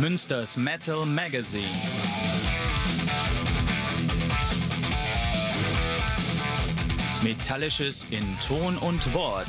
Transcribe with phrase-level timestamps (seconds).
[0.00, 1.70] Münsters Metal Magazine.
[7.22, 9.46] Metallisches in Ton und Wort.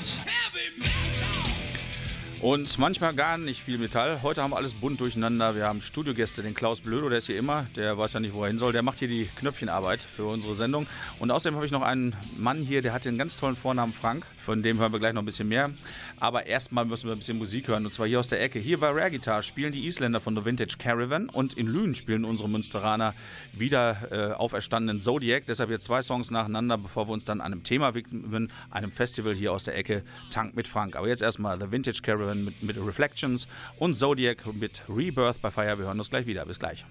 [2.40, 4.22] Und manchmal gar nicht viel Metall.
[4.22, 5.56] Heute haben wir alles bunt durcheinander.
[5.56, 7.66] Wir haben Studiogäste, den Klaus Blödo, der ist hier immer.
[7.76, 8.74] Der weiß ja nicht, wo er hin soll.
[8.74, 10.86] Der macht hier die Knöpfchenarbeit für unsere Sendung.
[11.18, 14.24] Und außerdem habe ich noch einen Mann hier, der hat den ganz tollen Vornamen Frank.
[14.38, 15.72] Von dem hören wir gleich noch ein bisschen mehr.
[16.20, 17.88] Aber erstmal müssen wir ein bisschen Musik hören.
[17.88, 18.60] Und zwar hier aus der Ecke.
[18.60, 21.30] Hier bei Rare Guitar spielen die Isländer von The Vintage Caravan.
[21.30, 23.16] Und in Lünen spielen unsere Münsteraner
[23.52, 25.46] wieder äh, auferstandenen Zodiac.
[25.48, 29.52] Deshalb jetzt zwei Songs nacheinander, bevor wir uns dann einem Thema widmen, einem Festival hier
[29.52, 30.96] aus der Ecke Tank mit Frank.
[30.96, 33.48] Aber jetzt erstmal The Vintage Caravan mit, mit Reflections
[33.80, 35.78] und Zodiac mit Rebirth bei Fire.
[35.78, 36.46] Wir hören uns gleich wieder.
[36.46, 36.86] Bis gleich.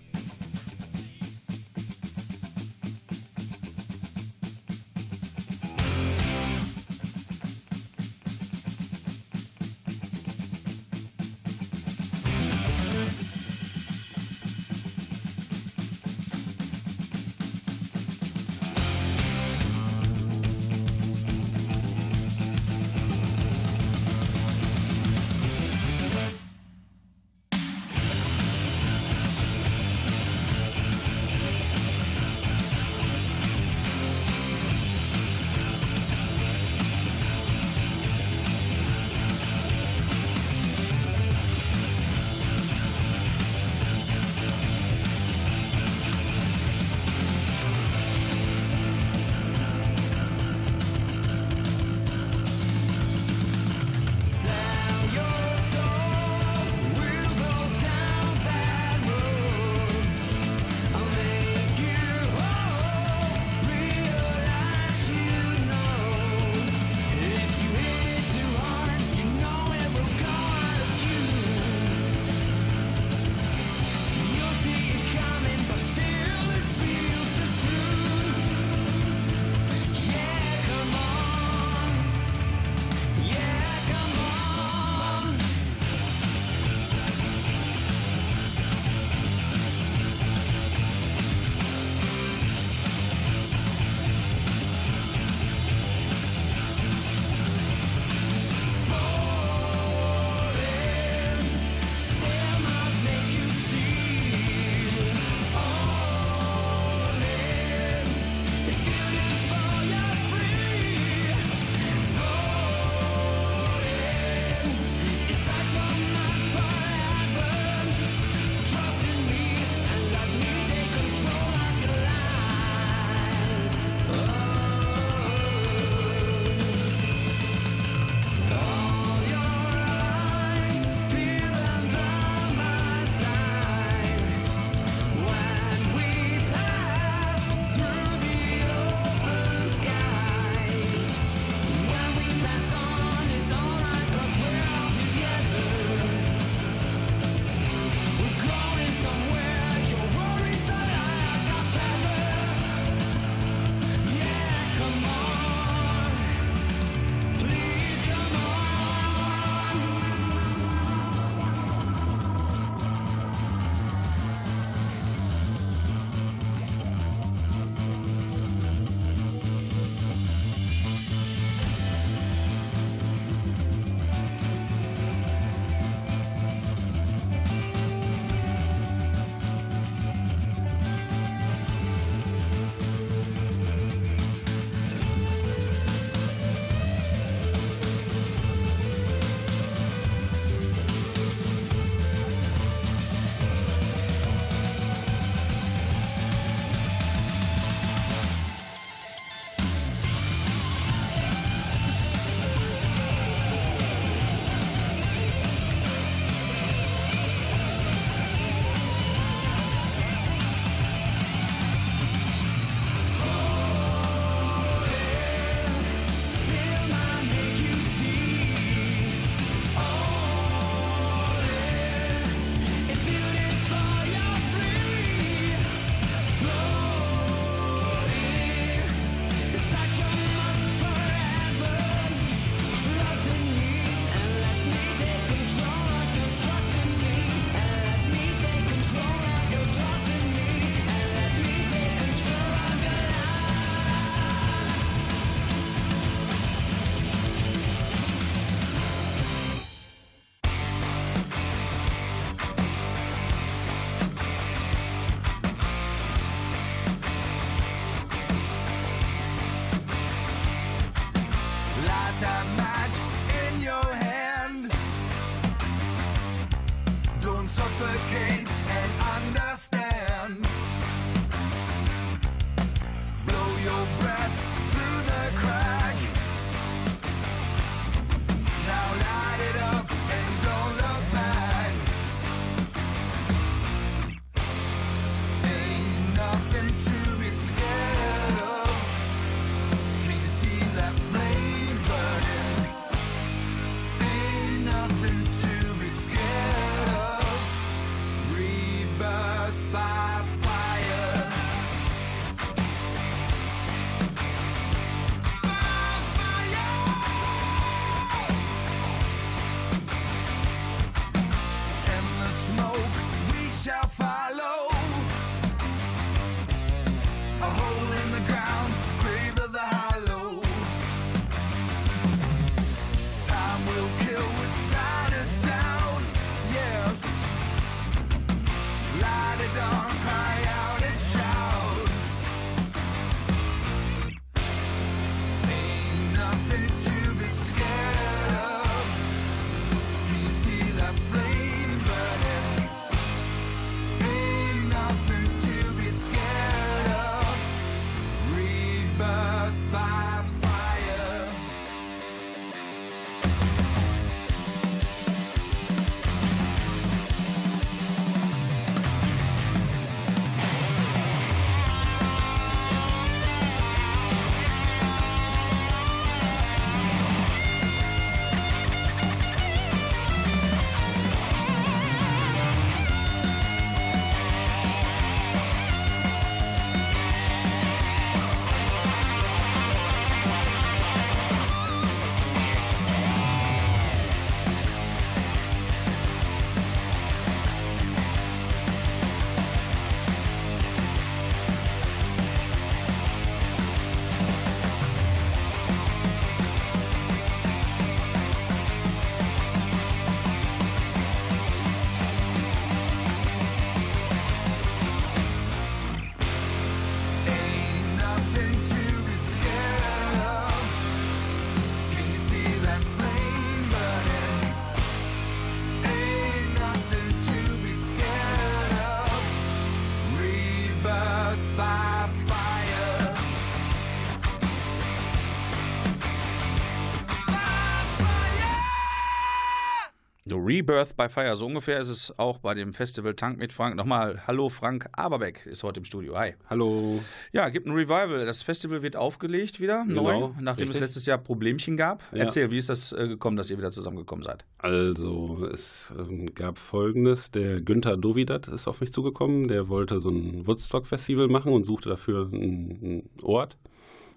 [430.34, 433.76] Rebirth by Fire, so ungefähr ist es auch bei dem Festival Tank mit Frank.
[433.76, 436.18] Nochmal, hallo Frank Aberbeck ist heute im Studio.
[436.18, 436.34] Hi.
[436.50, 437.00] Hallo.
[437.32, 438.26] Ja, gibt ein Revival.
[438.26, 440.80] Das Festival wird aufgelegt wieder, Genau, neu, nachdem es richtig.
[440.80, 442.02] letztes Jahr Problemchen gab.
[442.12, 442.24] Ja.
[442.24, 444.44] Erzähl, wie ist das äh, gekommen, dass ihr wieder zusammengekommen seid?
[444.58, 449.46] Also, es ähm, gab folgendes: Der Günther Dovidat ist auf mich zugekommen.
[449.46, 453.56] Der wollte so ein Woodstock-Festival machen und suchte dafür einen Ort.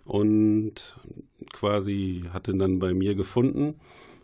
[0.05, 0.97] Und
[1.53, 3.79] quasi hat ihn dann bei mir gefunden.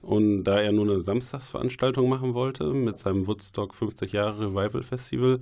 [0.06, 5.40] Und da er nur eine Samstagsveranstaltung machen wollte mit seinem Woodstock 50 Jahre Revival Festival,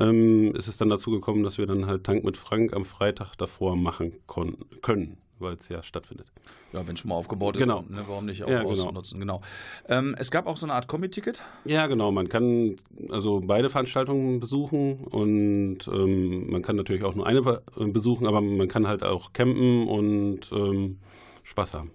[0.00, 3.36] ähm, ist es dann dazu gekommen, dass wir dann halt Tank mit Frank am Freitag
[3.36, 4.12] davor machen
[4.82, 6.26] können, weil es ja stattfindet.
[6.72, 7.82] Ja, wenn schon mal aufgebaut ist, Genau.
[7.88, 8.70] ne, warum nicht auch Ja, genau.
[8.70, 9.20] ausnutzen?
[9.20, 9.42] Genau.
[9.88, 11.42] Ähm, es gab auch so eine Art Kombi-Ticket.
[11.66, 12.10] Ja, genau.
[12.10, 12.76] Man kann
[13.10, 18.40] also beide Veranstaltungen besuchen und ähm, man kann natürlich auch nur eine be- besuchen, aber
[18.40, 20.96] man kann halt auch campen und ähm,
[21.42, 21.90] Spaß haben.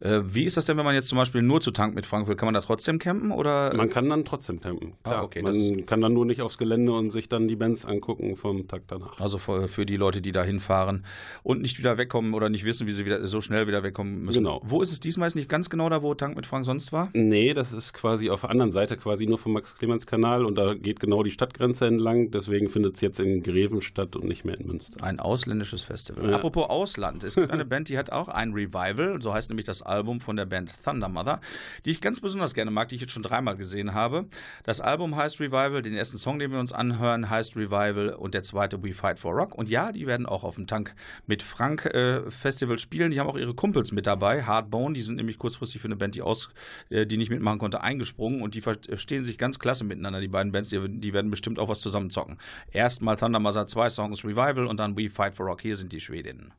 [0.00, 2.28] Äh, wie ist das denn, wenn man jetzt zum Beispiel nur zu Tank mit Frank
[2.28, 2.36] will?
[2.36, 3.30] Kann man da trotzdem campen?
[3.30, 3.74] Oder?
[3.74, 4.94] Man kann dann trotzdem campen.
[5.02, 5.16] Klar.
[5.16, 8.36] Ah, okay, man kann dann nur nicht aufs Gelände und sich dann die Bands angucken
[8.36, 9.18] vom Tag danach.
[9.18, 11.04] Also für, für die Leute, die da hinfahren
[11.42, 14.44] und nicht wieder wegkommen oder nicht wissen, wie sie wieder so schnell wieder wegkommen müssen.
[14.44, 14.60] Genau.
[14.64, 15.28] Wo ist es diesmal?
[15.28, 17.08] Ist nicht ganz genau da, wo Tank mit Frank sonst war?
[17.14, 21.00] Nee, das ist quasi auf der anderen Seite, quasi nur vom Max-Clemens-Kanal und da geht
[21.00, 22.30] genau die Stadtgrenze entlang.
[22.30, 25.02] Deswegen findet es jetzt in Greven statt und nicht mehr in Münster.
[25.02, 26.28] Ein ausländisches Festival.
[26.28, 26.36] Ja.
[26.36, 27.24] Apropos Ausland.
[27.24, 29.22] Es gibt eine Band, die hat auch ein Revival.
[29.22, 31.40] So heißt nämlich das Album von der Band Thunder Mother,
[31.84, 34.26] die ich ganz besonders gerne mag, die ich jetzt schon dreimal gesehen habe.
[34.64, 35.82] Das Album heißt Revival.
[35.82, 39.32] Den ersten Song, den wir uns anhören, heißt Revival und der zweite We Fight for
[39.32, 39.54] Rock.
[39.54, 40.94] Und ja, die werden auch auf dem Tank
[41.26, 43.10] mit Frank äh, Festival spielen.
[43.10, 44.44] Die haben auch ihre Kumpels mit dabei.
[44.44, 46.50] Hardbone, die sind nämlich kurzfristig für eine Band, die, aus,
[46.90, 48.42] äh, die nicht mitmachen konnte, eingesprungen.
[48.42, 50.70] Und die verstehen sich ganz klasse miteinander, die beiden Bands.
[50.70, 52.38] Die, die werden bestimmt auch was zusammen zocken.
[52.70, 55.62] Erstmal Thunder Mother, zwei Songs Revival und dann We Fight for Rock.
[55.62, 56.52] Hier sind die Schwedinnen.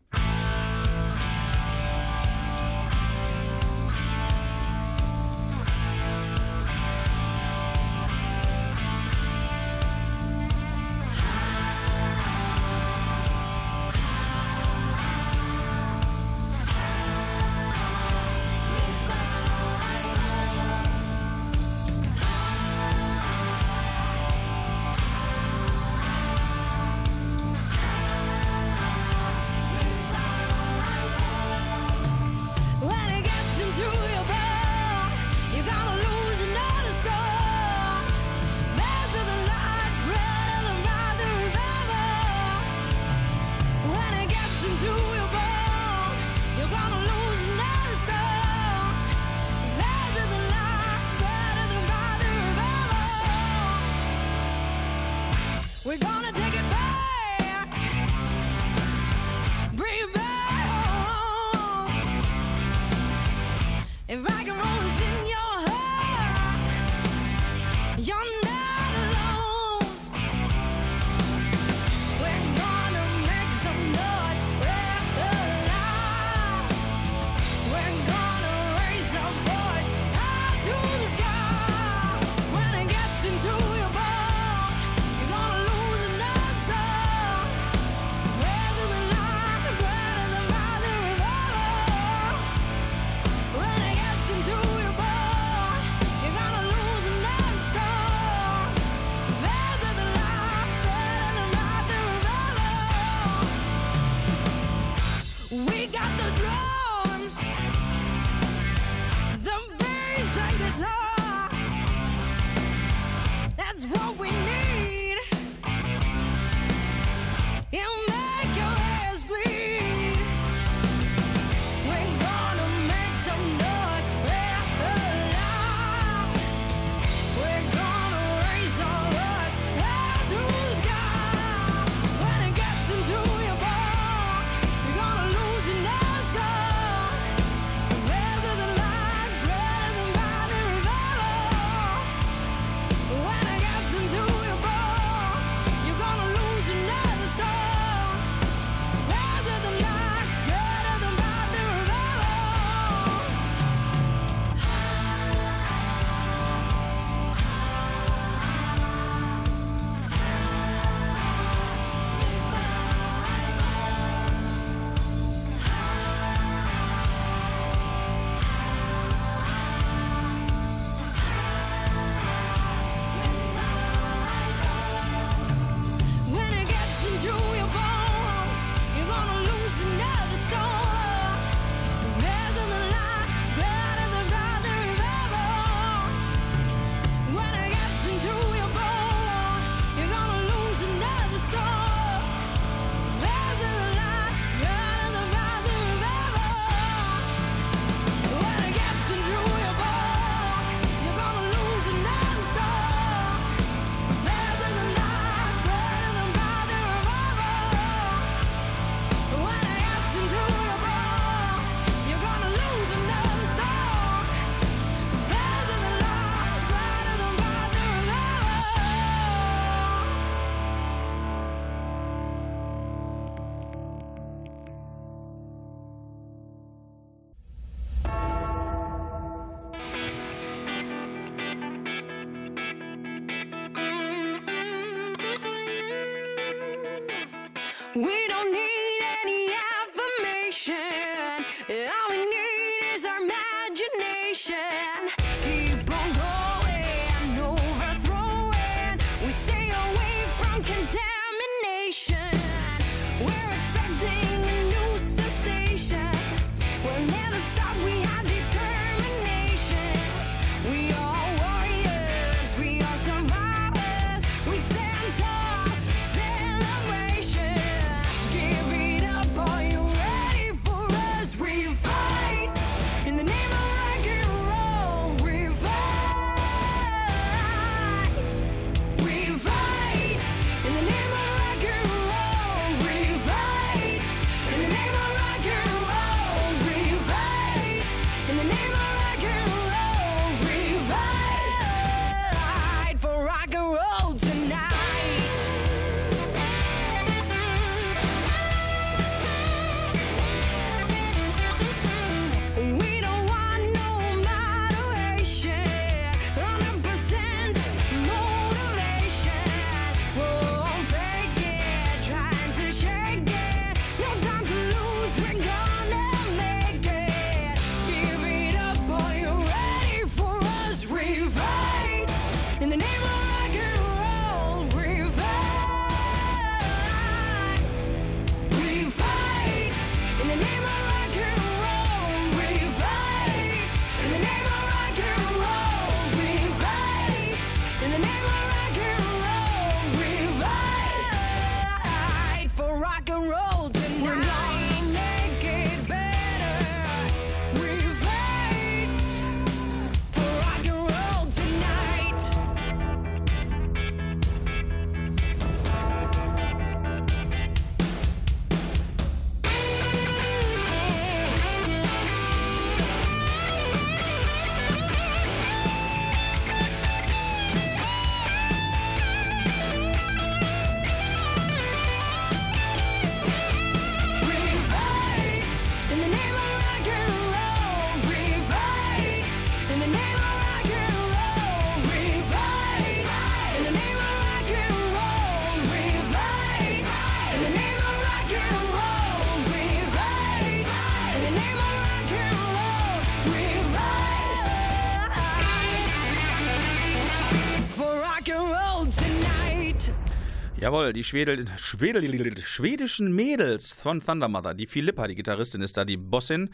[400.60, 404.54] Jawohl, die Schwedel, Schwedel, schwedischen Mädels von Thunder Mother.
[404.54, 406.50] Die Philippa, die Gitarristin, ist da die Bossin.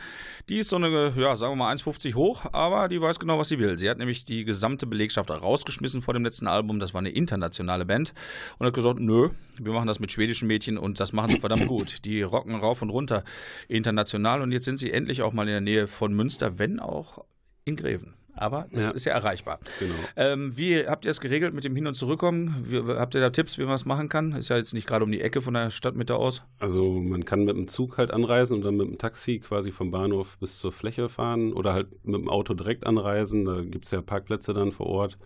[0.50, 3.48] Die ist so eine, ja, sagen wir mal 1,50 hoch, aber die weiß genau, was
[3.48, 3.80] sie will.
[3.80, 6.80] Sie hat nämlich die gesamte Belegschaft rausgeschmissen vor dem letzten Album.
[6.80, 8.14] Das war eine internationale Band.
[8.60, 11.66] Und hat gesagt, nö, wir machen das mit schwedischen Mädchen und das machen sie verdammt
[11.66, 12.06] gut.
[12.06, 13.24] Die rocken rauf und runter
[13.68, 14.44] international.
[14.44, 17.26] Und jetzt sind sie endlich auch mal in der Nähe von Münster, wenn auch
[17.66, 18.14] in Greven.
[18.36, 18.91] Aber es Ja.
[18.91, 19.60] ist ja erreichbar.
[19.80, 19.93] Genau.
[20.15, 22.65] Ähm, wie habt ihr es geregelt mit dem Hin- und Zurückkommen?
[22.67, 24.32] Wie, habt ihr da Tipps, wie man es machen kann?
[24.34, 26.43] Ist ja jetzt nicht gerade um die Ecke von der Stadtmitte aus.
[26.60, 29.91] Also man kann mit dem Zug halt anreisen und dann mit dem Taxi quasi vom
[29.91, 33.46] Bahnhof bis zur Fläche fahren oder halt mit dem Auto direkt anreisen.
[33.46, 35.17] Da gibt es ja Parkplätze dann vor Ort.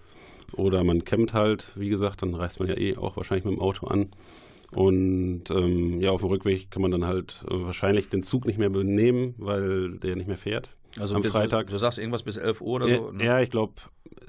[0.54, 3.62] Oder man campt halt, wie gesagt, dann reist man ja eh auch wahrscheinlich mit dem
[3.62, 4.12] Auto an.
[4.74, 8.60] Und ähm, ja, auf dem Rückweg kann man dann halt äh, wahrscheinlich den Zug nicht
[8.60, 10.76] mehr benehmen, weil der nicht mehr fährt.
[11.00, 11.68] Am bis- Freitag.
[11.68, 12.94] Du, du sagst irgendwas bis 11 Uhr oder so.
[13.08, 13.24] Ja, ne?
[13.26, 13.74] ja, ich glaube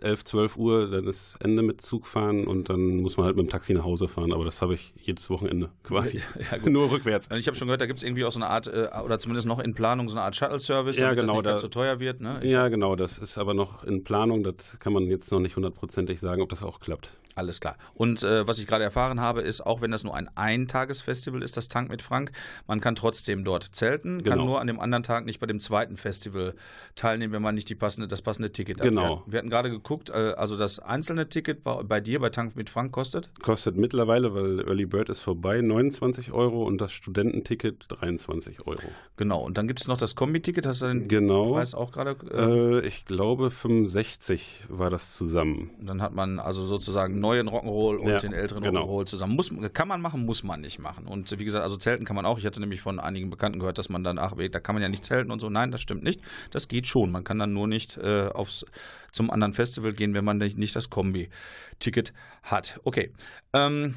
[0.00, 3.46] 11, 12 Uhr, dann ist Ende mit Zug fahren und dann muss man halt mit
[3.46, 4.32] dem Taxi nach Hause fahren.
[4.32, 6.20] Aber das habe ich jedes Wochenende quasi.
[6.50, 6.70] Ja, gut.
[6.70, 7.28] Nur rückwärts.
[7.36, 9.46] Ich habe schon gehört, da gibt es irgendwie auch so eine Art, äh, oder zumindest
[9.48, 12.00] noch in Planung, so eine Art Shuttle-Service, Ja, damit genau, das nicht da- so teuer
[12.00, 12.20] wird.
[12.20, 12.40] Ne?
[12.44, 14.42] Ja, genau, das ist aber noch in Planung.
[14.44, 17.10] Das kann man jetzt noch nicht hundertprozentig sagen, ob das auch klappt.
[17.38, 17.76] Alles klar.
[17.94, 21.56] Und äh, was ich gerade erfahren habe, ist, auch wenn das nur ein Eintagesfestival ist,
[21.56, 22.32] das Tank mit Frank,
[22.66, 24.44] man kann trotzdem dort zelten, kann Genau.
[24.46, 26.54] nur an dem anderen Tag nicht bei dem zweiten Festival
[26.96, 28.88] teilnehmen, wenn man nicht die passende, das passende Ticket hat.
[28.88, 29.22] Genau.
[29.26, 32.56] Wir, wir hatten gerade geguckt, äh, also das einzelne Ticket bei, bei dir, bei Tank
[32.56, 33.30] mit Frank, kostet?
[33.40, 38.80] Kostet mittlerweile, weil Early Bird ist vorbei, 29 Euro und das Studententicket 23 Euro.
[39.16, 39.40] Genau.
[39.44, 41.52] Und dann gibt es noch das Kombi-Ticket, hast du den Genau.
[41.52, 42.16] Preis auch gerade?
[42.32, 45.70] Äh, Äh, ich glaube 65 war das zusammen.
[45.80, 48.84] Dann hat man also sozusagen neuen Rock'n'Roll und Ja, den älteren genau.
[48.84, 49.34] Rock'n'Roll zusammen.
[49.34, 51.06] Muss, kann man machen, muss man nicht machen.
[51.06, 52.38] Und wie gesagt, also zelten kann man auch.
[52.38, 54.88] Ich hatte nämlich von einigen Bekannten gehört, dass man dann, ach, da kann man ja
[54.88, 55.50] nicht zelten und so.
[55.50, 56.20] Nein, das stimmt nicht.
[56.50, 57.10] Das geht schon.
[57.10, 58.64] Man kann dann nur nicht äh, aufs,
[59.12, 62.12] zum anderen Festival gehen, wenn man nicht, das Kombi-Ticket
[62.42, 62.80] hat.
[62.84, 63.12] Okay.
[63.52, 63.94] Ähm,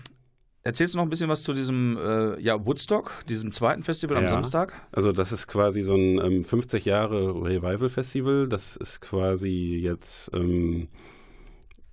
[0.63, 4.23] erzählst du noch ein bisschen was zu diesem äh, ja, Woodstock, diesem zweiten Festival am
[4.23, 4.29] Ja.
[4.29, 4.73] Samstag?
[4.91, 8.47] Also das ist quasi so ein ähm, 50 Jahre Revival Festival.
[8.47, 10.87] Das ist quasi jetzt ähm,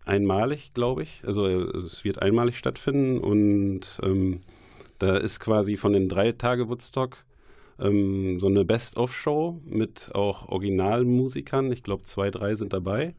[0.09, 1.23] einmalig, glaube ich.
[1.25, 4.41] Also äh, es wird einmalig stattfinden und ähm,
[4.99, 7.19] da ist quasi von den drei Tage Woodstock
[7.79, 11.71] ähm, so eine Best-of-Show mit auch Originalmusikern.
[11.73, 13.15] Ich glaube zwei, drei sind dabei.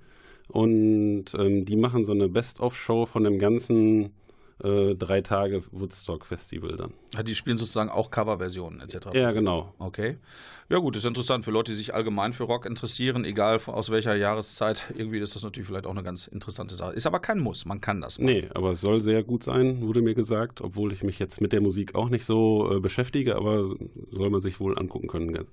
[0.48, 4.12] Und ähm, die machen so eine Best-of-Show von dem ganzen
[4.64, 6.94] äh, drei Tage Woodstock Festival dann.
[7.14, 9.10] Ja, Die spielen sozusagen auch Coverversionen etc.
[9.14, 9.74] Ja, genau.
[9.80, 10.18] Okay.
[10.70, 14.16] Ja gut, ist interessant für Leute, die sich allgemein für Rock interessieren, egal aus welcher
[14.16, 14.84] Jahreszeit.
[14.96, 16.94] Irgendwie ist das natürlich vielleicht auch eine ganz interessante Sache.
[16.94, 18.32] Ist aber kein Muss, man kann das machen.
[18.32, 21.54] Nee, aber es soll sehr gut sein, wurde mir gesagt, obwohl ich mich jetzt mit
[21.54, 23.76] der Musik auch nicht so äh, beschäftige, aber
[24.12, 25.48] soll man sich wohl angucken können.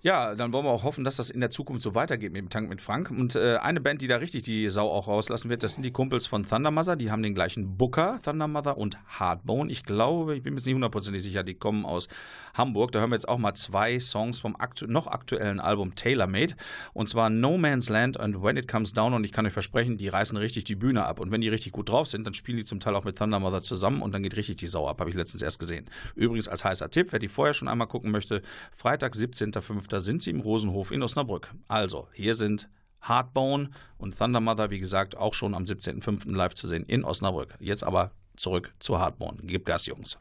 [0.00, 2.50] Ja, dann wollen wir auch hoffen, dass das in der Zukunft so weitergeht mit dem
[2.50, 3.10] Tank mit Frank.
[3.10, 5.90] Und äh, eine Band, die da richtig die Sau auch rauslassen wird, das sind die
[5.90, 6.94] Kumpels von Thunder Mother.
[6.94, 9.72] Die haben den gleichen Booker, Thunder Mother und Hardbone.
[9.72, 12.06] Ich glaube, ich bin mir jetzt nicht hundertprozentig sicher, die kommen aus
[12.54, 12.92] Hamburg.
[12.92, 16.54] Da hören wir jetzt auch mal zwei Songs vom aktu noch aktuellen Album Tailor Made.
[16.92, 19.14] Und zwar No Man's Land und When It Comes Down.
[19.14, 21.18] Und ich kann euch versprechen, die reißen richtig die Bühne ab.
[21.18, 23.40] Und wenn die richtig gut drauf sind, dann spielen die zum Teil auch mit Thunder
[23.40, 25.00] Mother zusammen und dann geht richtig die Sau ab.
[25.00, 25.86] Habe ich letztens erst gesehen.
[26.14, 29.87] Übrigens als heißer Tipp, wer die vorher schon einmal gucken möchte, Freitag, 17.05.
[29.96, 31.50] sind sie im Rosenhof in Osnabrück.
[31.66, 32.68] Also, hier sind
[33.00, 36.34] Hardbone und Thunder Mother, wie gesagt, auch schon am 17.05.
[36.34, 37.54] live zu sehen in Osnabrück.
[37.60, 39.38] Jetzt aber zurück zu Hardbone.
[39.42, 40.18] Gib Gas, Jungs.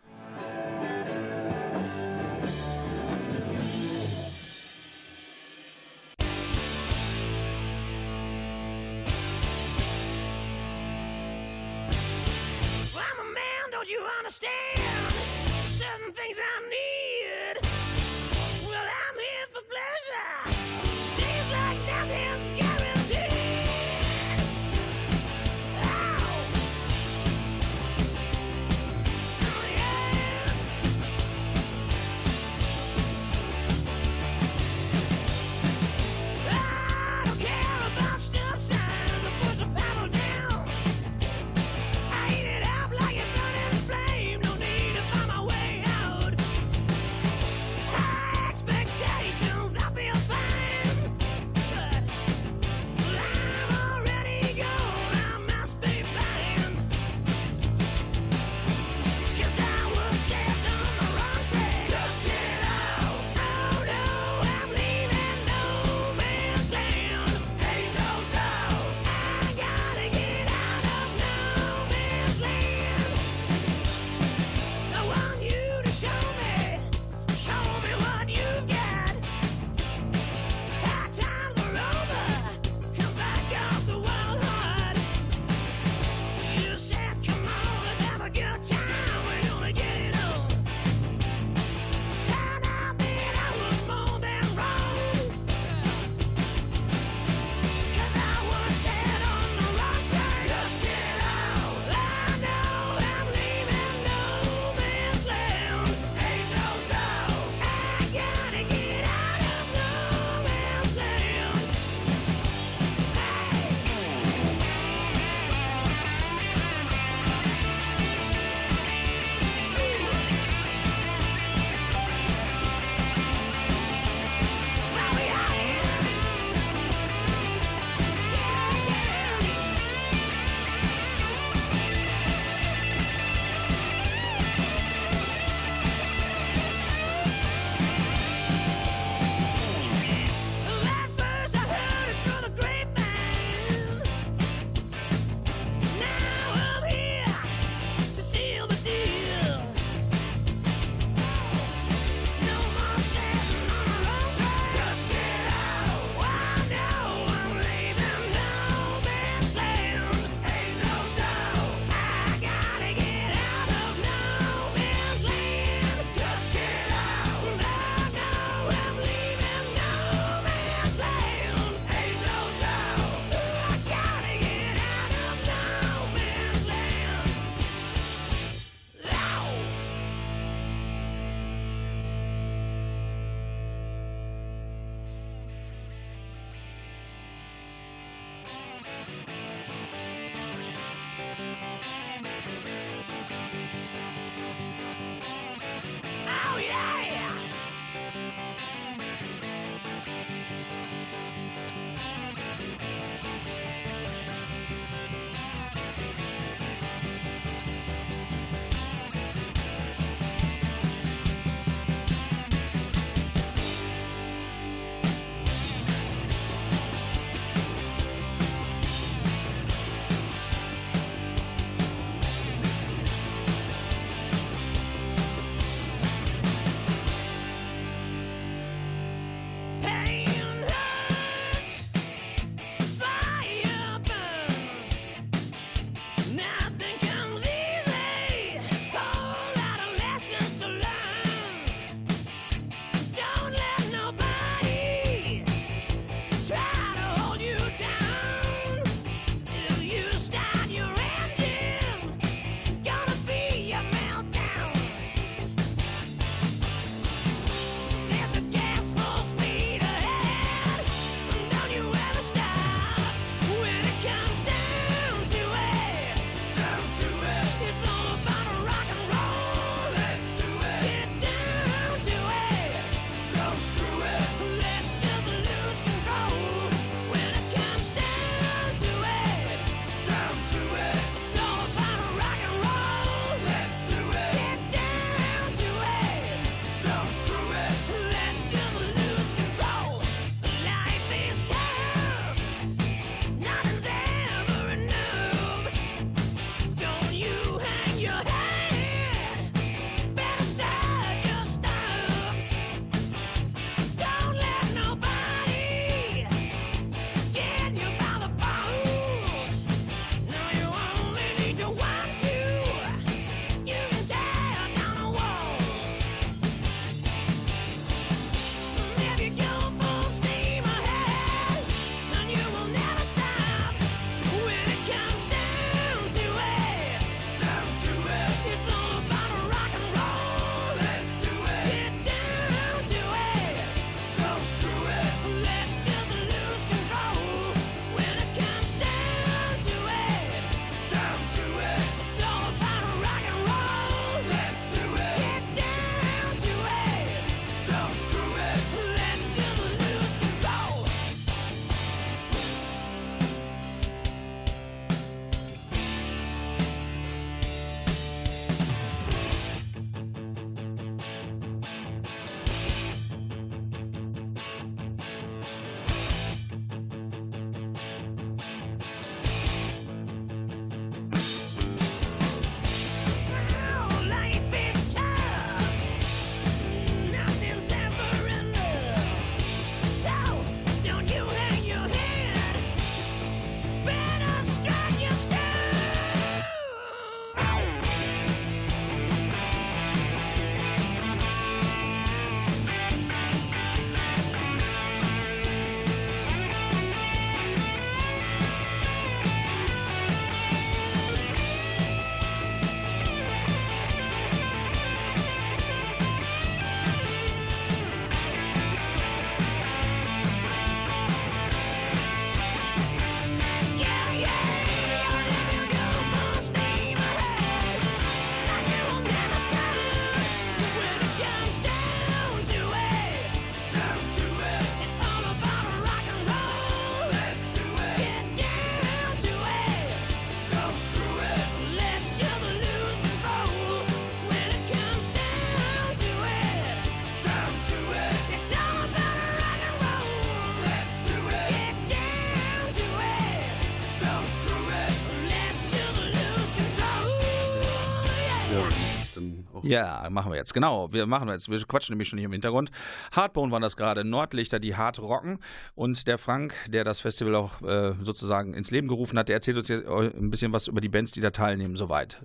[449.68, 450.54] Ja, machen wir jetzt.
[450.54, 451.50] Genau, wir machen jetzt.
[451.50, 452.72] Wir quatschen nämlich schon hier im Hintergrund.
[453.12, 455.40] Hardbone waren das gerade, Nordlichter, die hart rocken.
[455.76, 459.58] Und der Frank, der das Festival auch äh, sozusagen ins Leben gerufen hat, der erzählt
[459.58, 462.22] uns jetzt ein bisschen was über die Bands, die da teilnehmen, soweit.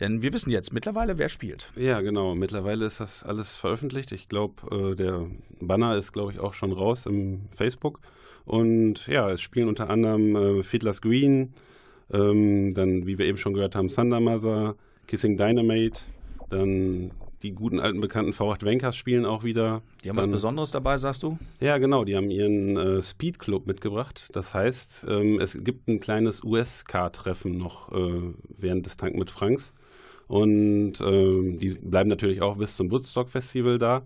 [0.00, 1.70] Denn wir wissen jetzt mittlerweile, wer spielt.
[1.76, 2.34] Ja, genau.
[2.34, 4.12] Mittlerweile ist das alles veröffentlicht.
[4.12, 5.26] Ich glaube, äh, der
[5.60, 8.00] Banner ist, glaube ich, auch schon raus im Facebook.
[8.46, 11.52] Und ja, es spielen unter anderem äh, Fiddler's Green,
[12.10, 16.00] ähm, dann, wie wir eben schon gehört haben, Thunder Mother, Kissing Dynamite,
[16.50, 17.10] dann
[17.42, 19.82] die guten alten bekannten V8 Wenkers spielen auch wieder.
[20.02, 21.38] Die haben was Dann- Besonderes dabei, sagst du?
[21.60, 24.28] Ja, genau, die haben ihren äh, Speed Club mitgebracht.
[24.32, 29.72] Das heißt, ähm, es gibt ein kleines US-Car-Treffen noch äh, während des Tank mit Franks.
[30.28, 34.02] Und ähm, die bleiben natürlich auch bis zum Woodstock-Festival da.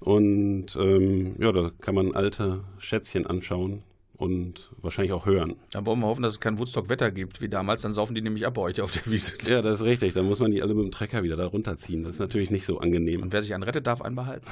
[0.00, 3.82] Und ähm, ja, da kann man alte Schätzchen anschauen
[4.16, 5.56] und wahrscheinlich auch hören.
[5.72, 7.82] Dann wollen wir hoffen, dass es kein Woodstock-Wetter gibt wie damals.
[7.82, 9.32] Dann saufen die nämlich ab bei euch auf der Wiese.
[9.46, 10.14] Ja, das ist richtig.
[10.14, 12.04] Da muss man die alle mit dem Trecker wieder da runterziehen.
[12.04, 13.22] Das ist natürlich nicht so angenehm.
[13.22, 14.46] Und wer sich anrettet, darf einen behalten.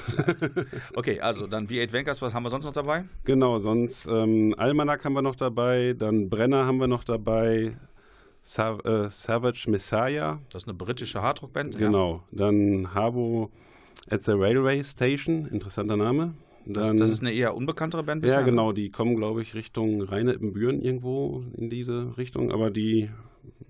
[0.97, 3.05] okay, also dann V8 Vankers, was haben wir sonst noch dabei?
[3.25, 7.77] Genau, sonst ähm, Almanac haben wir noch dabei, dann Brenner haben wir noch dabei,
[8.43, 11.79] Sa äh, Savage Messiah, Das ist eine britische Hardrock-Band.
[11.79, 13.51] genau, dann Habo
[14.11, 16.35] at the Railway Station, interessanter Name.
[16.67, 16.73] Ja.
[16.73, 18.47] Das, Dann, das ist eine eher unbekanntere Band ja, bisher, ne?
[18.47, 23.11] genau, die kommen, glaube ich, Richtung Rheine-Ippenbüren irgendwo in diese Richtung, aber die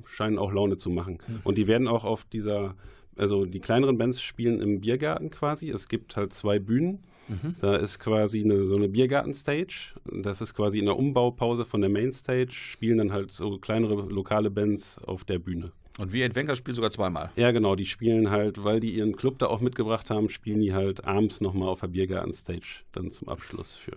[0.05, 1.19] scheinen auch Laune zu machen.
[1.27, 1.41] Hm.
[1.45, 2.75] Und die werden auch auf dieser,
[3.17, 5.71] also die kleineren Bands spielen im Biergarten quasi.
[5.71, 7.01] Es gibt halt zwei Bühnen.
[7.29, 7.55] Mhm.
[7.61, 9.95] Da ist quasi eine, so eine Biergarten-Stage.
[10.05, 14.51] Das ist quasi in der Umbaupause von der Mainstage, spielen dann halt so kleinere lokale
[14.51, 15.73] Bands auf der Bühne.
[15.99, 17.31] Und V8 Vankers spielt sogar zweimal.
[17.37, 20.73] Ja, genau, die spielen halt, weil die ihren Club da auch mitgebracht haben, spielen die
[20.73, 23.97] halt abends nochmal auf der Biergarten-Stage dann zum Abschluss für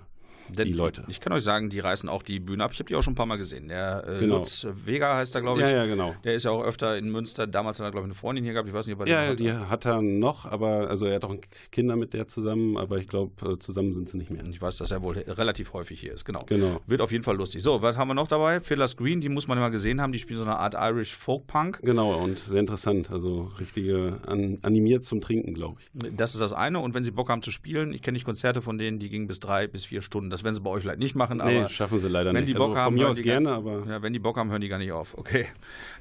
[0.50, 1.04] Denn die Leute.
[1.08, 2.72] Ich kann euch sagen, die reißen auch die Bühne ab.
[2.74, 3.68] Ich habe die auch schon ein paar Mal gesehen.
[3.68, 4.38] Der äh, Genau.
[4.38, 5.66] Lutz Vega heißt er, glaube ich.
[5.68, 6.16] Ja, ja, genau.
[6.24, 7.48] Der ist ja auch öfter in Münster.
[7.48, 8.68] Damals hat er, glaube ich, eine Freundin hier gehabt.
[8.68, 9.40] Ich weiß nicht, ob er Ja, hat.
[9.40, 11.36] die hat er noch, aber also er hat auch
[11.72, 14.44] Kinder mit der zusammen, aber ich glaube, zusammen sind sie nicht mehr.
[14.50, 16.26] Ich weiß, dass er wohl relativ häufig hier ist.
[16.26, 16.44] Genau.
[16.48, 16.80] Genau.
[16.88, 17.64] Wird auf jeden Fall lustig.
[17.64, 18.60] So, was haben wir noch dabei?
[18.62, 20.12] Fiddler's Green, die muss man mal gesehen haben.
[20.12, 21.80] Die spielen so eine Art Irish Folk Punk.
[21.82, 23.12] Genau, und sehr interessant.
[23.12, 26.16] Also richtige an, animiert zum Trinken, glaube ich.
[26.16, 26.80] Das ist das eine.
[26.80, 29.28] Und wenn Sie Bock haben zu spielen, ich kenne nicht Konzerte von denen, die gingen
[29.28, 30.30] bis drei bis vier Stunden.
[30.36, 32.50] Das werden sie bei euch vielleicht nicht machen, nee, aber schaffen sie leider wenn nicht.
[32.50, 34.20] die Bock also haben, von mir hören aus die gerne, gar- aber ja, wenn die
[34.20, 35.18] Bock haben, hören die gar nicht auf.
[35.18, 35.46] Okay.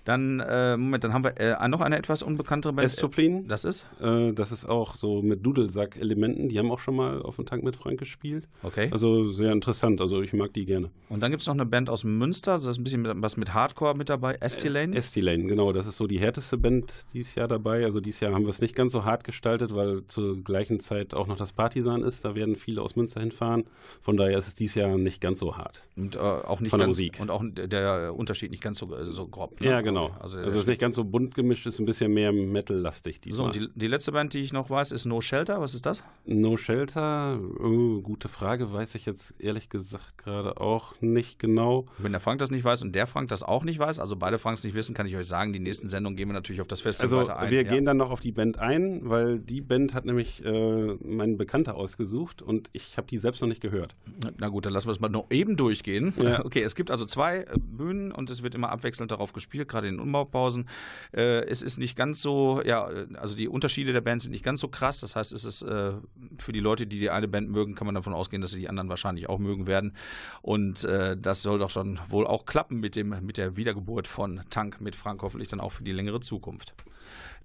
[0.05, 2.87] Dann, äh, Moment, dann haben wir äh, noch eine etwas unbekanntere Band.
[2.87, 3.87] Estoplin, Das ist?
[4.01, 6.49] äh, das ist auch so mit Dudelsack-Elementen.
[6.49, 8.47] Die haben auch schon mal auf dem Tank mit Frank gespielt.
[8.63, 8.89] Okay.
[8.93, 10.01] Also sehr interessant.
[10.01, 10.91] Also ich mag die gerne.
[11.09, 13.13] Und dann gibt es noch eine Band aus Münster, also das ist ein bisschen mit,
[13.17, 14.97] was mit Hardcore mit dabei, Estilane.
[14.97, 15.73] Estilane, genau.
[15.73, 17.85] Das ist so die härteste Band dieses Jahr dabei.
[17.85, 21.15] Also dieses Jahr haben wir es nicht ganz so hart gestaltet, weil zur gleichen Zeit
[21.15, 22.25] auch noch das Partisan ist.
[22.25, 23.65] Da werden viele aus Münster hinfahren.
[24.03, 25.83] Von daher ist es dieses Jahr nicht ganz so hart.
[25.97, 27.19] und äh, auch nicht Von der ganz, Musik.
[27.21, 29.61] Und auch der Unterschied nicht ganz so, äh, so grob.
[29.61, 29.69] ne?
[29.69, 30.11] Ja, genau.
[30.21, 33.21] Also, Also, es ist nicht ganz so bunt gemischt, ist ein bisschen mehr Metal-lastig so,
[33.23, 33.47] diesmal.
[33.47, 35.61] und die, die letzte Band, die ich noch weiß, ist No Shelter.
[35.61, 36.03] Was ist das?
[36.27, 41.87] no Shelter, oh, gute Frage, weiß ich jetzt ehrlich gesagt gerade auch nicht genau.
[41.99, 44.39] Wenn der Frank das nicht weiß und der Frank das auch nicht weiß, also beide
[44.39, 46.81] Franks nicht wissen, kann ich euch sagen, die nächsten Sendungen gehen wir natürlich auf das
[46.81, 47.51] Festival Also weiter ein.
[47.51, 47.71] wir ja.
[47.73, 51.75] gehen dann noch auf die Band ein, weil die Band hat nämlich äh, mein Bekannter
[51.77, 53.95] ausgesucht und ich habe die selbst noch nicht gehört.
[54.39, 56.13] Na gut, dann lassen wir es mal noch eben durchgehen.
[56.17, 56.35] Ja.
[56.45, 59.89] Okay, es gibt also zwei äh, Bühnen und es wird immer abwechselnd darauf gespielt, gerade
[59.89, 60.69] in den Umbaupausen.
[61.13, 64.45] Äh, es ist nicht ganz so, ja, äh, also die Unterschiede der Bands sind nicht
[64.45, 65.01] ganz so krass.
[65.01, 65.93] Das heißt, es ist äh,
[66.39, 68.69] für die Leute, die die eine Band mögen, kann man davon ausgehen, dass sie die
[68.69, 69.95] anderen wahrscheinlich auch mögen werden.
[70.43, 74.43] Und äh, das soll doch schon wohl auch klappen mit, dem, mit der Wiedergeburt von
[74.51, 76.75] Tank mit Frank, hoffentlich dann auch für die längere Zukunft.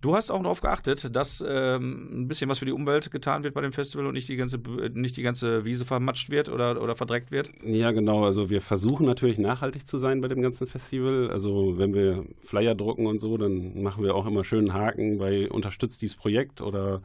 [0.01, 3.53] Du hast auch darauf geachtet, dass ähm, ein bisschen was für die Umwelt getan wird
[3.53, 4.57] bei dem Festival und nicht die ganze,
[4.93, 7.51] nicht die ganze Wiese vermatscht wird oder, oder verdreckt wird.
[7.65, 8.23] Ja, genau.
[8.23, 11.29] Also wir versuchen natürlich nachhaltig zu sein bei dem ganzen Festival.
[11.29, 15.49] Also wenn wir Flyer drucken und so, dann machen wir auch immer schönen Haken bei
[15.49, 17.01] unterstützt dieses Projekt oder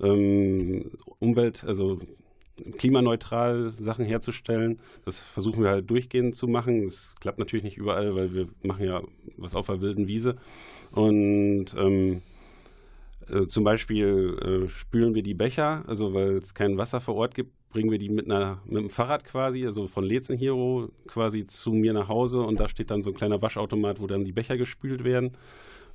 [0.00, 1.98] ähm, Umwelt, also
[2.78, 4.80] klimaneutral Sachen herzustellen.
[5.04, 6.84] Das versuchen wir halt durchgehend zu machen.
[6.84, 9.02] Das klappt natürlich nicht überall, weil wir machen ja
[9.36, 10.36] was auf der wilden Wiese.
[10.92, 12.22] Und ähm,
[13.30, 17.34] äh, zum Beispiel äh, spülen wir die Becher, also weil es kein Wasser vor Ort
[17.34, 21.46] gibt, bringen wir die mit, einer, mit einem Fahrrad quasi, also von Lezen Hero quasi
[21.46, 24.32] zu mir nach Hause und da steht dann so ein kleiner Waschautomat, wo dann die
[24.32, 25.36] Becher gespült werden.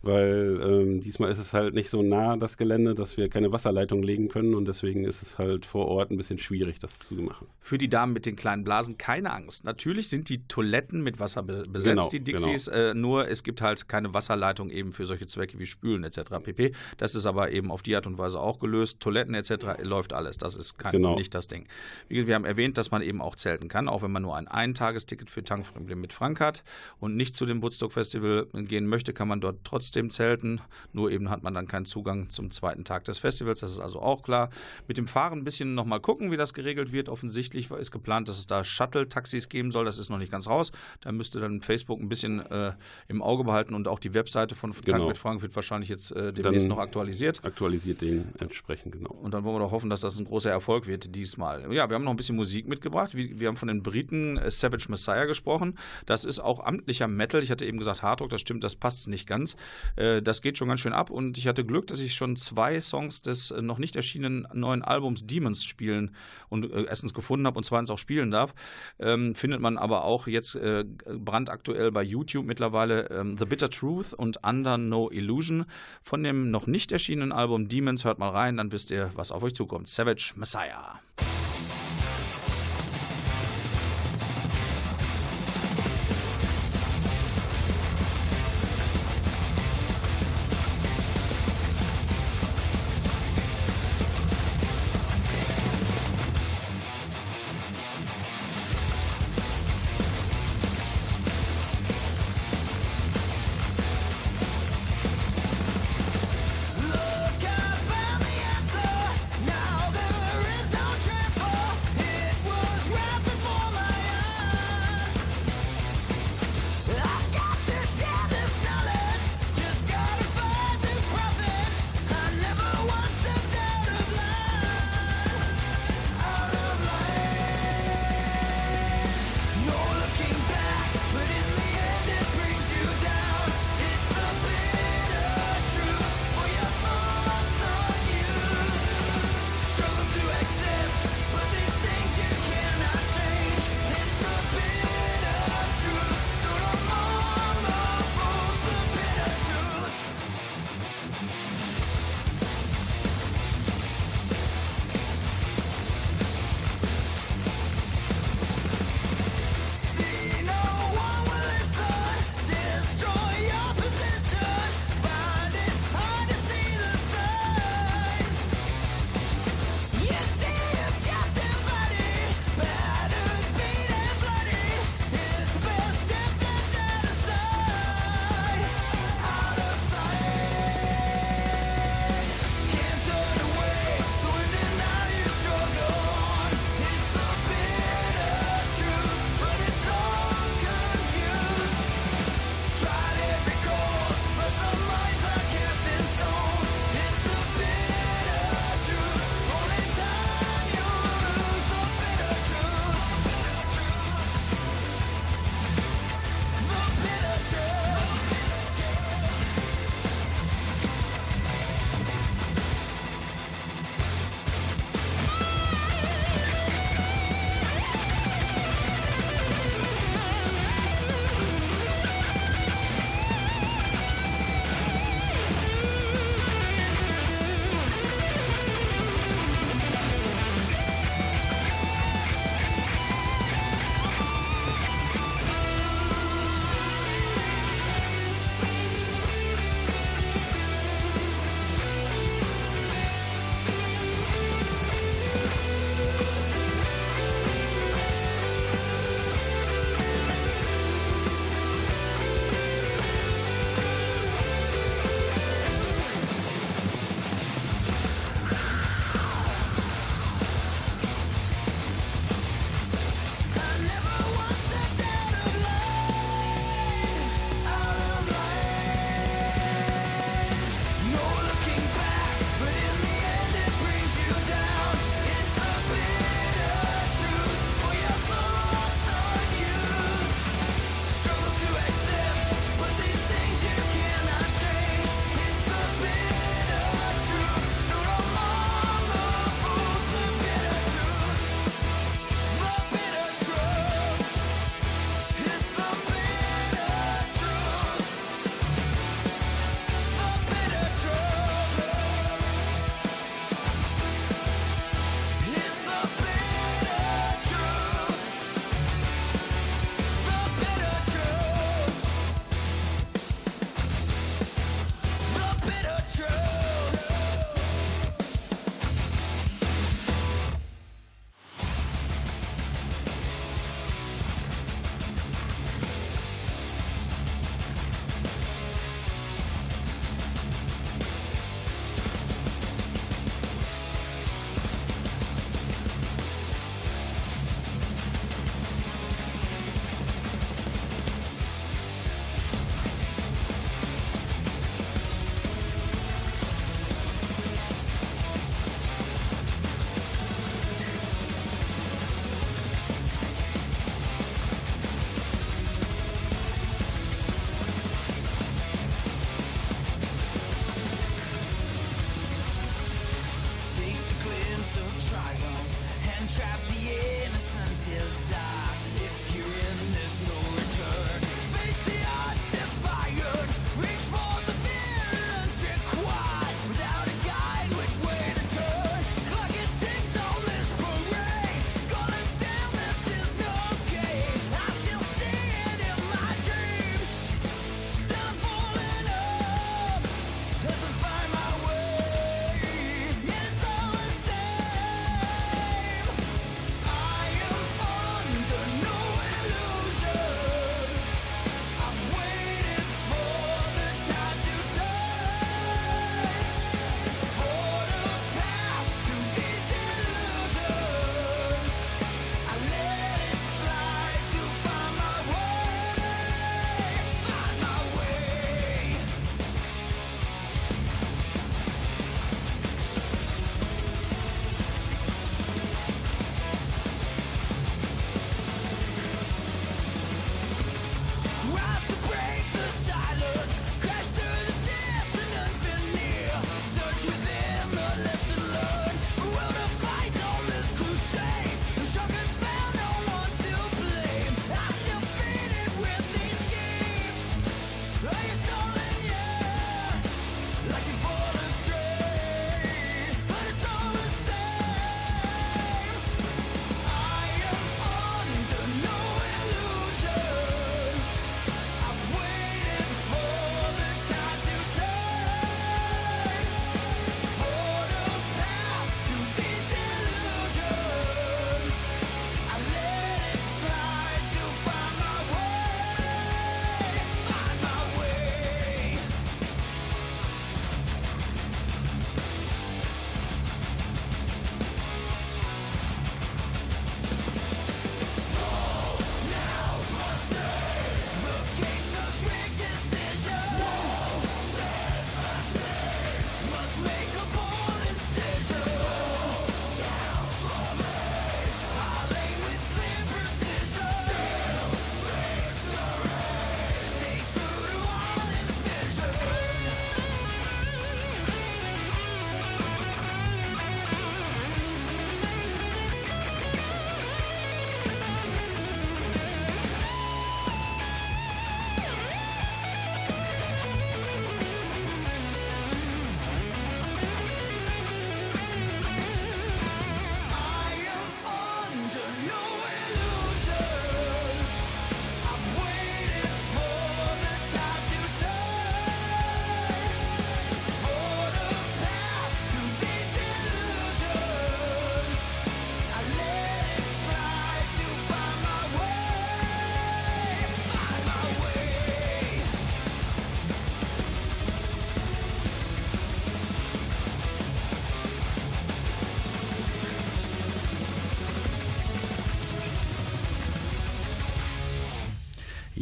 [0.03, 4.03] Weil ähm, diesmal ist es halt nicht so nah das Gelände, dass wir keine Wasserleitung
[4.03, 7.47] legen können und deswegen ist es halt vor Ort ein bisschen schwierig, das zu machen.
[7.61, 9.63] Für die Damen mit den kleinen Blasen keine Angst.
[9.63, 13.61] Natürlich sind die Toiletten mit Wasser be besetzt, Genau, die Dixies, äh, nur es gibt
[13.61, 16.19] halt keine Wasserleitung eben für solche Zwecke wie Spülen etc.
[16.43, 16.73] pp.
[16.97, 18.99] Das ist aber eben auf die Art und Weise auch gelöst.
[18.99, 19.81] Toiletten etc.
[19.83, 20.37] läuft alles.
[20.37, 21.15] Das ist kein, Genau.
[21.15, 21.63] nicht das Ding.
[22.09, 24.35] Wie gesagt, wir haben erwähnt, dass man eben auch zelten kann, auch wenn man nur
[24.35, 26.65] ein Eintagesticket für Tankfremde mit Frank hat
[26.99, 30.60] und nicht zu dem Woodstock Festival gehen möchte, kann man dort trotzdem trotzdem zelten,
[30.91, 34.01] nur eben hat man dann keinen Zugang zum zweiten Tag des Festivals, das ist also
[34.01, 34.49] auch klar.
[34.88, 37.10] Mit dem Fahren ein bisschen nochmal gucken, wie das geregelt wird.
[37.10, 40.71] Offensichtlich ist geplant, dass es da Shuttle-Taxis geben soll, das ist noch nicht ganz raus.
[41.01, 42.71] Da müsste dann Facebook ein bisschen äh,
[43.08, 45.08] im Auge behalten und auch die Webseite von Tag Genau.
[45.08, 47.43] mit Frank wird wahrscheinlich jetzt äh, demnächst Dann- noch aktualisiert.
[47.45, 49.12] Aktualisiert den entsprechend, genau.
[49.12, 51.71] Und dann wollen wir doch hoffen, dass das ein großer Erfolg wird diesmal.
[51.71, 53.13] Ja, wir haben noch ein bisschen Musik mitgebracht.
[53.13, 55.77] Wir, wir haben von den Briten äh, Savage Messiah gesprochen.
[56.08, 57.43] Das ist auch amtlicher Metal.
[57.43, 59.56] Ich hatte eben gesagt Hardrock, das stimmt, das passt nicht ganz.
[59.96, 62.80] Äh, Das geht schon ganz schön ab und ich hatte Glück, dass ich schon zwei
[62.82, 66.15] Songs des äh, noch nicht erschienenen neuen Albums Demons spielen
[66.50, 68.54] und äh, erstens gefunden habe und zweitens auch spielen darf.
[69.00, 74.13] Ähm, findet man aber auch jetzt äh, brandaktuell bei YouTube mittlerweile ähm, The Bitter Truth
[74.13, 75.65] und Under No Illusion.
[76.02, 79.43] Von dem noch nicht erschienenen Album Demons hört mal rein, dann wisst ihr, was auf
[79.43, 79.88] euch zukommt.
[79.88, 81.00] Savage Messiah.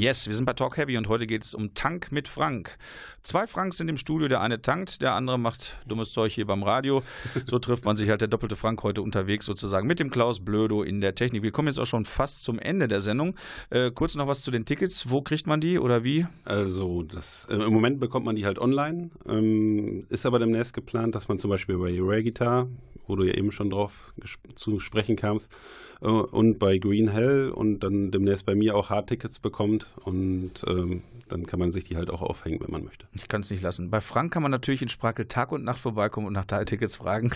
[0.01, 2.75] Yes, wir sind bei Talk Heavy und heute geht es um Tank mit Frank.
[3.21, 6.63] Zwei Franks sind im Studio, der eine tankt, der andere macht dummes Zeug hier beim
[6.63, 7.03] Radio.
[7.45, 10.81] So trifft man sich halt der doppelte Frank heute unterwegs sozusagen mit dem Klaus Blödo
[10.81, 11.43] in der Technik.
[11.43, 13.35] Wir kommen jetzt auch schon fast zum Ende der Sendung.
[13.69, 15.07] Äh, kurz noch was zu den Tickets.
[15.11, 16.25] Wo kriegt man die oder wie?
[16.45, 19.11] Also das, äh, im Moment bekommt man die halt online.
[19.27, 22.67] Ähm, ist aber demnächst geplant, dass man zum Beispiel bei Rare Guitar,
[23.05, 24.13] wo du ja eben schon drauf
[24.55, 25.55] zu sprechen kamst,
[26.01, 29.87] und bei Green Hell und dann demnächst bei mir auch Hardtickets bekommt.
[30.03, 33.05] Und ähm, dann kann man sich die halt auch aufhängen, wenn man möchte.
[33.13, 33.89] Ich kann es nicht lassen.
[33.89, 37.31] Bei Frank kann man natürlich in Sprakel Tag und Nacht vorbeikommen und nach Teiltickets fragen.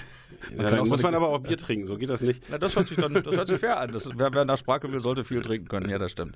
[0.58, 2.44] Ja, dann so muss man aber auch Bier trinken, so geht das nicht.
[2.50, 3.92] Na, das hört sich dann, das hört sich fair an.
[3.92, 5.90] Das, wer, wer nach Sprache will, sollte viel trinken können.
[5.90, 6.36] Ja, das stimmt.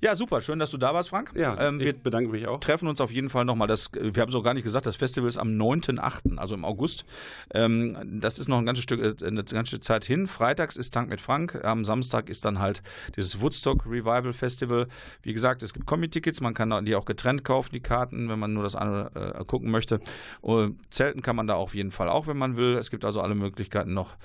[0.00, 0.40] Ja, super.
[0.40, 1.32] Schön, dass du da warst, Frank.
[1.34, 2.60] Ja, ähm, wir ich bedanke mich auch.
[2.60, 3.68] treffen uns auf jeden Fall nochmal.
[3.68, 6.64] Das, wir haben es auch gar nicht gesagt, das Festival ist am 9.8., also im
[6.64, 7.04] August.
[7.52, 10.26] Ähm, das ist noch ein ganzes Stück, äh, eine ganze Zeit hin.
[10.26, 11.64] Freitags ist Tank mit Frank.
[11.64, 12.82] Am Samstag ist dann halt
[13.16, 14.88] dieses Woodstock Revival Festival.
[15.22, 16.40] Wie gesagt, es gibt Kombi-Tickets.
[16.40, 19.70] Man kann die auch getrennt kaufen, die Karten, wenn man nur das eine äh, gucken
[19.70, 20.00] möchte.
[20.40, 22.76] Und Zelten kann man da auf jeden Fall auch, wenn man will.
[22.76, 24.16] Es gibt also alle Möglichkeiten noch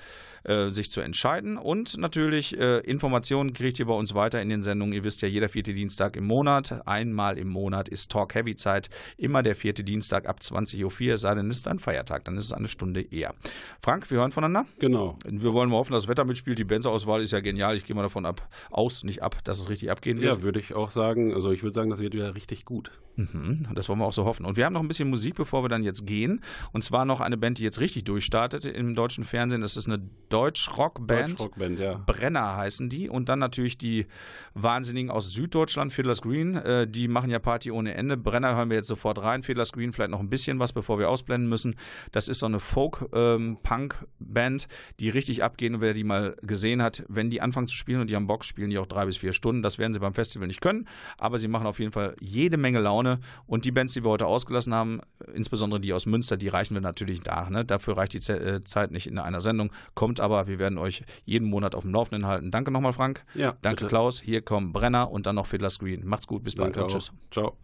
[0.44, 1.58] äh, sich zu entscheiden.
[1.58, 4.94] Und natürlich äh, Informationen kriegt ihr bei uns weiter in den Sendungen.
[4.94, 8.88] Ihr wisst ja, jeder vierte Dienstag im Monat, einmal im Monat ist Talk Heavy Zeit.
[9.18, 12.38] Immer der vierte Dienstag ab 20.04 Uhr, es sei denn, es ist ein Feiertag, dann
[12.38, 13.34] ist es eine Stunde eher.
[13.82, 14.66] Frank, wir hören voneinander.
[14.78, 15.18] Genau.
[15.26, 16.58] Wir wollen mal hoffen, dass das Wetter mitspielt.
[16.58, 17.76] Die Bands-Auswahl ist ja genial.
[17.76, 20.36] Ich gehe mal davon ab, aus, nicht ab, dass es richtig abgehen wird.
[20.36, 21.34] Ja, würde ich auch sagen.
[21.34, 22.90] Also ich würde sagen, das wird wieder richtig gut.
[23.16, 24.46] Mhm, das wollen wir auch so hoffen.
[24.46, 26.40] Und wir haben noch ein bisschen Musik, bevor wir dann jetzt gehen.
[26.72, 29.60] Und zwar noch eine Band, die jetzt richtig durchstartet im deutschen Fernsehen.
[29.60, 31.32] Das ist eine Deutsch-Rock-Band.
[31.32, 32.00] Deutschrockband, ja.
[32.06, 33.10] Brenner heißen die.
[33.10, 34.06] Und dann natürlich die
[34.54, 36.54] Wahnsinnigen aus Süddeutschland, Fiddler's Green.
[36.54, 38.16] Äh, die machen ja Party ohne Ende.
[38.16, 39.42] Brenner hören wir jetzt sofort rein.
[39.42, 41.76] Fiddler's Green vielleicht noch ein bisschen was, bevor wir ausblenden müssen.
[42.12, 45.74] Das ist so eine Folk-Punk-Band, die richtig abgehen.
[45.74, 48.44] Und wer die mal gesehen hat, wenn die anfangen zu spielen und die haben Bock,
[48.44, 49.62] spielen die auch drei bis vier Stunden.
[49.62, 50.88] Das werden sie beim Festival nicht können.
[51.18, 52.14] Aber sie machen auf jeden Fall
[52.50, 53.20] jede Menge Laune.
[53.46, 55.00] Und die Bands, die wir heute ausgelassen haben,
[55.32, 57.48] insbesondere die aus Münster, die reichen wir natürlich nach.
[57.48, 57.64] Ne?
[57.64, 59.72] Dafür reicht die äh, Zeit nicht in einer Sendung.
[59.94, 62.50] Kommt aber, wir werden euch jeden Monat auf dem Laufenden halten.
[62.50, 63.24] Danke nochmal, Frank.
[63.34, 63.88] Ja, Danke, bitte.
[63.88, 64.20] Klaus.
[64.20, 66.04] Hier kommen Brenner und dann noch Fiddler Screen.
[66.04, 67.12] Macht's gut, bis bald Danke tschüss.
[67.30, 67.56] Ciao.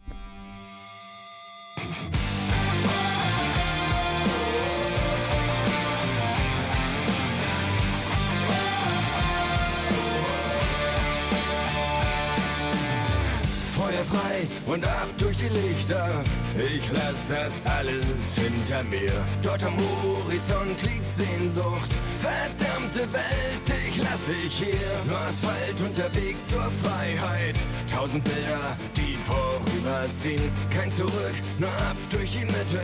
[14.66, 16.22] Und ab durch die Lichter.
[16.59, 19.12] Ich lass das alles hinter mir.
[19.42, 21.90] Dort am Horizont liegt Sehnsucht.
[22.20, 24.90] Verdammte Welt, ich lass dich hier.
[25.07, 27.57] Nur Asphalt und der Weg zur Freiheit.
[27.92, 30.51] Tausend Bilder, die vorüberziehen.
[30.70, 32.82] Kein Zurück, nur ab durch die Mitte.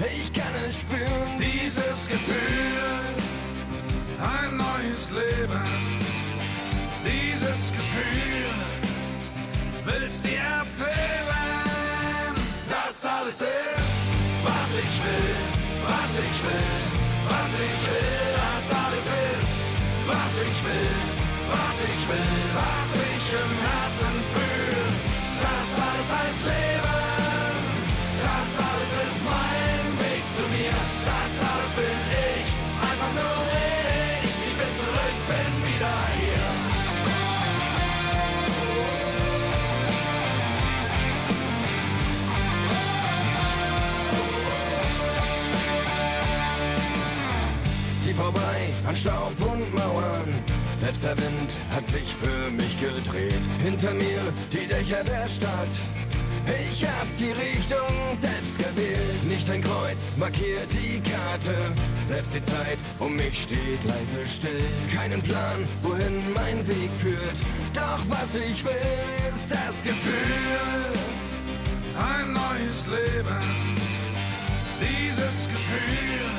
[0.00, 3.22] Ich kann es spüren, dieses Gefühl.
[4.18, 5.60] Ein neues Leben.
[7.04, 8.71] Dieses Gefühl
[9.84, 12.34] willst dir erzählen,
[12.70, 13.92] dass alles ist,
[14.44, 15.36] was ich will,
[15.86, 16.80] was ich will,
[17.28, 19.52] was ich will, dass alles ist,
[20.06, 20.98] was ich will,
[21.50, 24.84] was ich will, was ich im Herzen fühle,
[25.42, 26.71] das alles heißt Leben,
[48.92, 50.28] an Staub und Mauern.
[50.74, 53.42] Selbst der Wind hat sich für mich gedreht.
[53.64, 54.20] Hinter mir
[54.52, 55.72] die Dächer der Stadt.
[56.70, 59.24] Ich hab die Richtung selbst gewählt.
[59.28, 61.54] Nicht ein Kreuz markiert die Karte.
[62.08, 64.68] Selbst die Zeit um mich steht leise still.
[64.94, 67.38] Keinen Plan, wohin mein Weg führt.
[67.72, 68.72] Doch was ich will,
[69.28, 70.92] ist das Gefühl.
[71.96, 73.76] Ein neues Leben.
[74.80, 76.31] Dieses Gefühl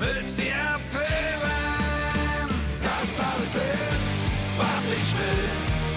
[0.00, 2.48] willst dir erzählen,
[2.80, 4.06] dass alles ist,
[4.56, 5.48] was ich will,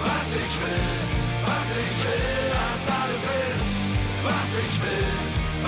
[0.03, 0.99] was ich will,
[1.47, 3.71] was ich will, dass alles ist,
[4.27, 5.15] was ich will,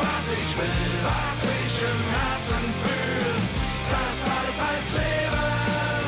[0.04, 3.34] was ich will, was ich im Herzen fühle,
[3.96, 6.06] das alles heißt Leben,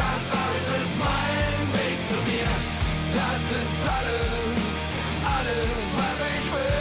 [0.00, 2.52] das alles ist mein Weg zu mir,
[3.20, 4.76] das ist alles,
[5.36, 6.79] alles, was ich will.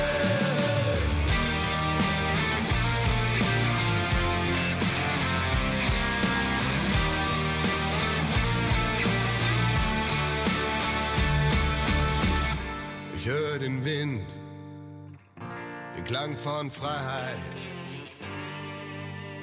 [16.43, 17.57] von Freiheit.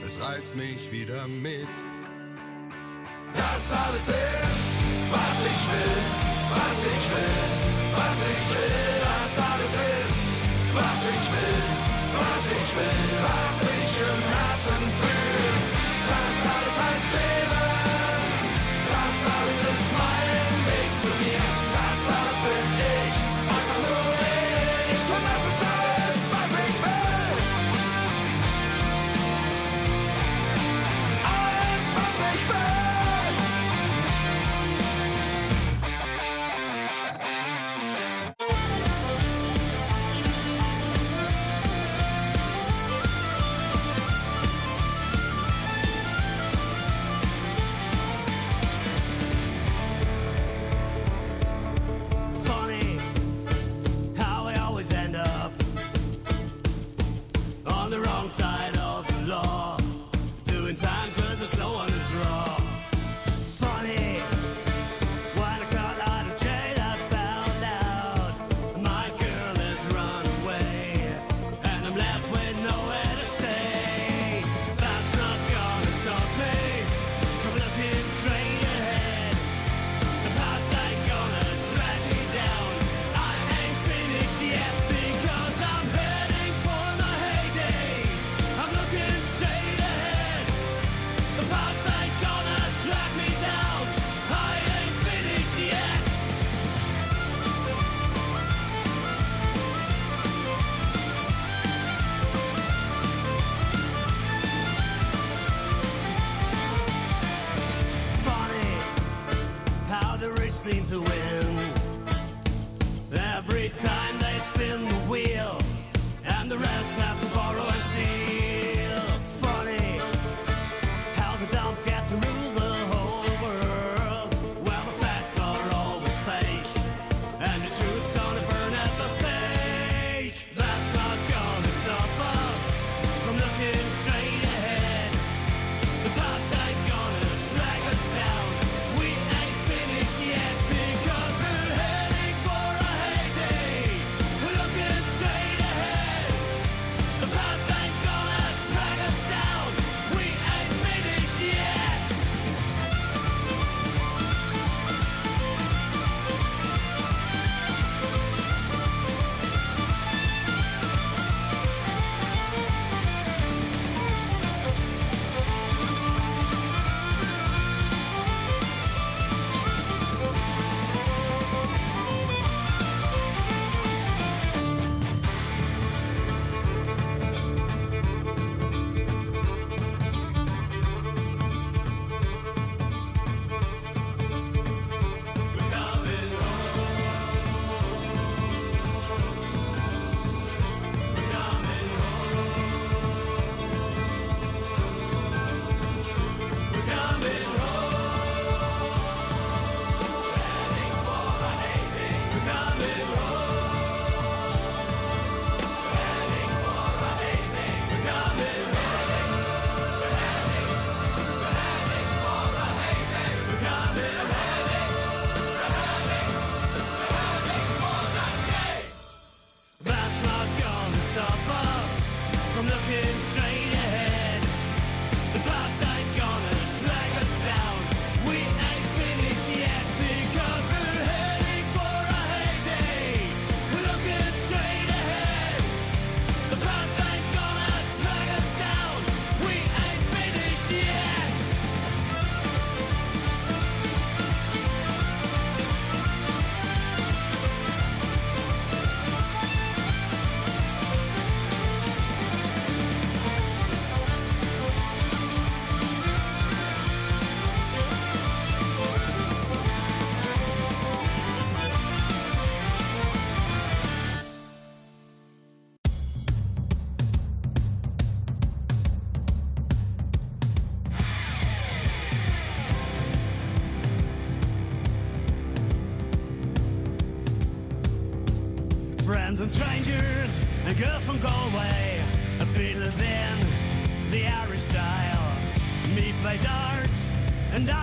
[0.07, 1.69] Es reißt mich wieder mit.
[3.35, 4.67] Das alles ist,
[5.11, 6.03] was ich will,
[6.55, 7.45] was ich will,
[7.97, 8.97] was ich will.
[9.09, 10.27] Das alles ist,
[10.75, 11.65] was ich will,
[12.23, 15.06] was ich will, was ich im Herzen will.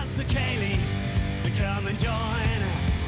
[0.04, 0.78] Lots of Kaylee
[1.46, 2.60] to come and join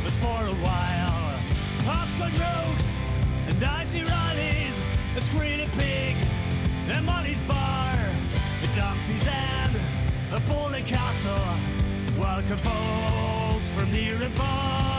[0.05, 1.39] us for a while.
[1.83, 2.99] Popcorn Rooks
[3.47, 4.81] and Dicey rallies,
[5.17, 6.15] a screen of pig
[6.87, 7.97] and Molly's bar,
[8.61, 9.75] the Dumfries and
[10.35, 11.57] a bowling Castle.
[12.17, 14.94] Welcome, folks, from near and far.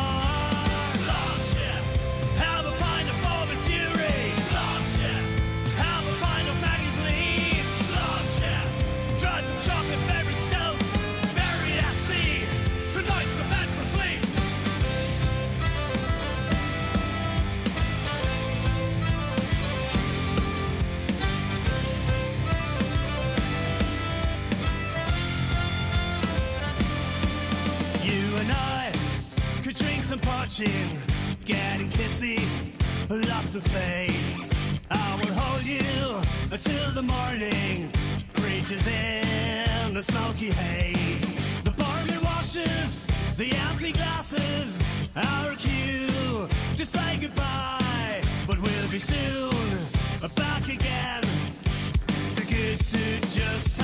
[33.56, 34.50] Lost in space.
[34.90, 37.90] I will hold you until the morning
[38.42, 41.34] reaches in the smoky haze.
[41.62, 43.02] The barman washes
[43.36, 44.80] the empty glasses,
[45.16, 49.50] our cue to say goodbye, but we'll be soon
[50.34, 51.22] back again.
[52.34, 53.75] Too good to just